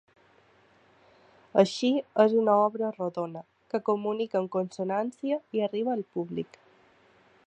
[1.63, 1.91] Així
[2.23, 6.61] és una obra rodona, que comunica en consonància i arriba al públic.